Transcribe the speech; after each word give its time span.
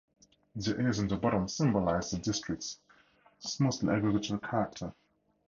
The 0.55 0.81
ears 0.81 0.97
in 0.97 1.09
the 1.09 1.15
bottom 1.15 1.47
symbolise 1.47 2.09
the 2.09 2.17
district's 2.17 2.79
mostly 3.59 3.93
agricultural 3.93 4.39
character. 4.39 4.95